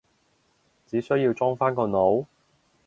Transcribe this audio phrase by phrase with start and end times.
[0.87, 2.25] 只需要裝返個腦？